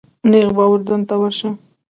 [0.29, 1.53] نیغ به اردن ته ورشم.